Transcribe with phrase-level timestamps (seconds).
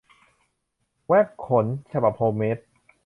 [1.07, 2.57] แว็กซ์ขน ฉบับโฮมเมด